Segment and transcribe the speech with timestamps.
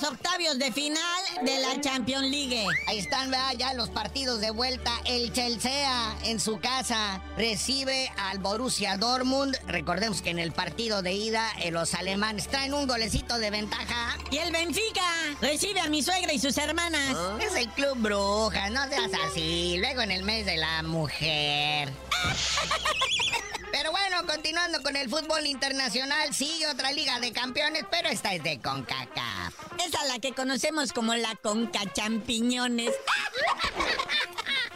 [0.00, 2.66] los octavios de final de la Champions League.
[2.86, 3.52] Ahí están ¿verdad?
[3.58, 4.92] ya los partidos de vuelta.
[5.04, 9.56] El Chelsea en su casa recibe al Borussia Dortmund.
[9.66, 14.16] Recordemos que en el partido de ida eh, los alemanes traen un golecito de ventaja.
[14.30, 15.02] Y el Benfica
[15.40, 17.16] recibe a mi suegra y sus hermanas.
[17.40, 19.76] Es el club bruja, no seas así.
[19.78, 21.92] Luego en el mes de la mujer.
[23.80, 28.42] Pero bueno, continuando con el fútbol internacional, sigue otra liga de campeones, pero esta es
[28.42, 29.54] de CONCACAF.
[29.82, 32.90] Esa la que conocemos como la Conca Champiñones.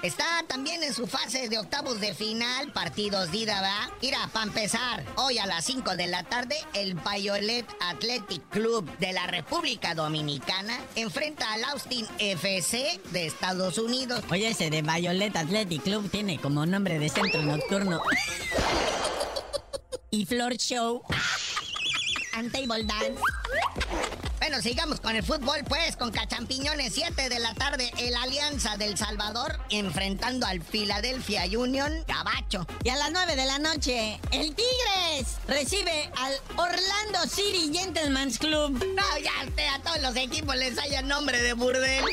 [0.00, 3.90] Está también en su fase de octavos de final, partidos de ida, ¿va?
[4.00, 9.12] Mira, para empezar, hoy a las 5 de la tarde, el Violet Athletic Club de
[9.12, 14.24] la República Dominicana enfrenta al Austin FC de Estados Unidos.
[14.30, 18.00] Oye, ese de Violet Athletic Club tiene como nombre de centro nocturno.
[20.14, 21.02] Y Floor Show.
[22.34, 23.20] And Table Dance.
[24.38, 28.96] Bueno, sigamos con el fútbol, pues, con Cachampiñones, 7 de la tarde, el Alianza del
[28.96, 32.66] Salvador enfrentando al Philadelphia Union Gabacho.
[32.84, 38.84] Y a las 9 de la noche, el Tigres recibe al Orlando City Gentleman's Club.
[38.94, 42.04] No, ya usted, a todos los equipos les haya nombre de burdel.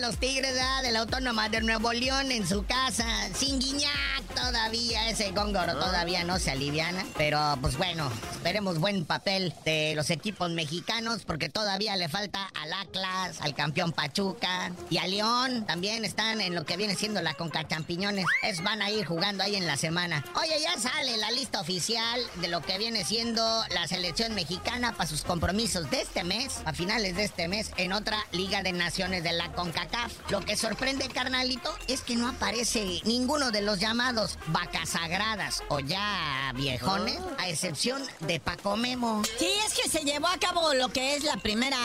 [0.00, 0.82] Los Tigres ¿verdad?
[0.82, 6.22] de la Autónoma de Nuevo León en su casa, sin Guiñac todavía, ese góngoro todavía
[6.24, 7.04] no se aliviana.
[7.16, 12.72] Pero pues bueno, esperemos buen papel de los equipos mexicanos porque todavía le falta al
[12.72, 15.64] Atlas, al campeón Pachuca y a León.
[15.66, 18.26] También están en lo que viene siendo la Conca Champiñones.
[18.42, 20.24] Es van a ir jugando ahí en la semana.
[20.34, 25.08] Oye, ya sale la lista oficial de lo que viene siendo la selección mexicana para
[25.08, 29.22] sus compromisos de este mes, a finales de este mes, en otra Liga de Naciones
[29.22, 30.30] de la CONCACAF.
[30.30, 35.80] Lo que sorprende, carnalito, es que no aparece ninguno de los llamados vacas sagradas o
[35.80, 39.22] ya viejones, a excepción de Paco Memo.
[39.38, 41.76] Sí, es que se llevó a cabo lo que es la primera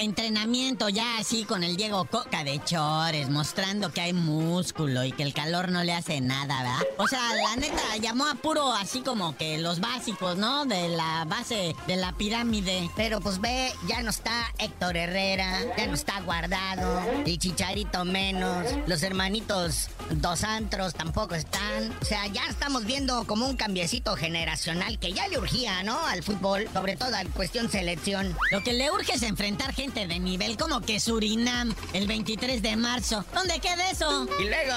[0.00, 5.22] entrenamiento ya así con el Diego Coca de Chores, mostrando que hay músculo y que
[5.22, 6.86] el calor no le hace nada, ¿verdad?
[6.98, 10.64] O sea, la neta llamó a puro así como que los básicos, ¿no?
[10.64, 12.90] De la base de la pirámide.
[12.96, 18.66] Pero pues ve, ya no está Héctor Herrera, ya no está guardado, el Chicharito menos,
[18.86, 21.92] los hermanitos Dos Antros tampoco están.
[22.00, 25.98] O sea, ya estamos viendo como un cambiecito generacional que ya le urgía, ¿no?
[26.06, 28.36] Al fútbol, sobre todo en cuestión selección.
[28.50, 32.76] Lo que le urge es enfrentar gente de nivel como que Surinam el 23 de
[32.76, 33.24] marzo.
[33.32, 34.26] ¿Dónde queda eso?
[34.40, 34.72] Y luego,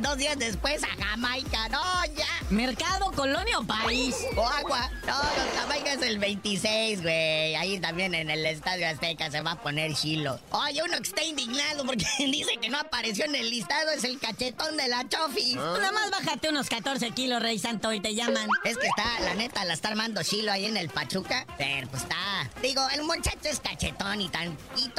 [0.00, 1.82] dos días después, a Jamaica, no,
[2.16, 2.26] ya.
[2.50, 4.14] ¿Mercado, colonia o país?
[4.36, 4.90] O agua.
[5.06, 7.54] No, los Jamaica es el 26, güey.
[7.56, 10.38] Ahí también en el Estadio Azteca se va a poner chilo.
[10.50, 14.18] Oye, uno que está indignado porque dice que no apareció en el listado es el
[14.18, 15.56] cachetón de la Chofi.
[15.56, 18.48] Nada más bájate unos 14 kilos, Rey Santo, y te llaman.
[18.64, 21.44] Es que está, la neta, la está armando chilo ahí en el Pachuca.
[21.58, 22.50] Pero pues está.
[22.62, 24.28] Digo, el muchacho es cachetón y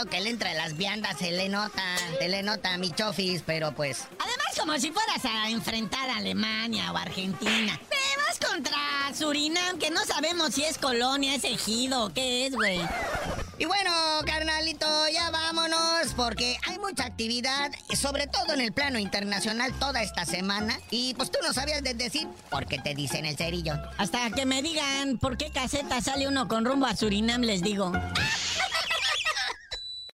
[0.10, 1.84] que le entra en las viandas, se le nota,
[2.20, 4.08] se le nota a mi Chofis, pero pues.
[4.20, 7.80] Además, como si fueras a enfrentar a Alemania o Argentina.
[7.90, 8.78] Te vas contra
[9.14, 12.80] Surinam, que no sabemos si es colonia, es ejido qué es, güey.
[13.58, 13.92] Y bueno,
[14.26, 20.26] carnalito, ya vámonos porque hay mucha actividad, sobre todo en el plano internacional toda esta
[20.26, 20.78] semana.
[20.92, 23.76] Y pues tú no sabías de decir por qué te dicen el cerillo.
[23.98, 27.94] Hasta que me digan por qué caseta sale uno con rumbo a Surinam, les digo.